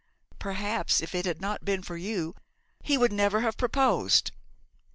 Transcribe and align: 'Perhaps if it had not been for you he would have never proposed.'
'Perhaps 0.39 0.99
if 0.99 1.13
it 1.13 1.25
had 1.27 1.39
not 1.39 1.63
been 1.63 1.83
for 1.83 1.95
you 1.95 2.33
he 2.81 2.97
would 2.97 3.11
have 3.11 3.17
never 3.17 3.51
proposed.' 3.51 4.31